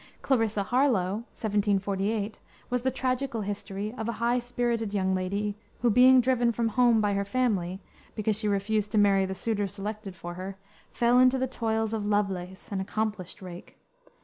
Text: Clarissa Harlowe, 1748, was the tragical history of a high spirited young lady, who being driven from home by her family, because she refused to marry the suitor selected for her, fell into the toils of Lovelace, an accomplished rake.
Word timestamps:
Clarissa 0.23 0.63
Harlowe, 0.63 1.21
1748, 1.37 2.39
was 2.71 2.81
the 2.81 2.89
tragical 2.89 3.41
history 3.41 3.93
of 3.95 4.09
a 4.09 4.13
high 4.13 4.39
spirited 4.39 4.95
young 4.95 5.13
lady, 5.13 5.55
who 5.81 5.91
being 5.91 6.19
driven 6.21 6.51
from 6.51 6.69
home 6.69 6.99
by 6.99 7.13
her 7.13 7.23
family, 7.23 7.79
because 8.15 8.35
she 8.35 8.47
refused 8.47 8.91
to 8.91 8.97
marry 8.97 9.27
the 9.27 9.35
suitor 9.35 9.67
selected 9.67 10.15
for 10.15 10.33
her, 10.33 10.57
fell 10.91 11.19
into 11.19 11.37
the 11.37 11.45
toils 11.45 11.93
of 11.93 12.03
Lovelace, 12.03 12.71
an 12.71 12.79
accomplished 12.81 13.43
rake. 13.43 13.77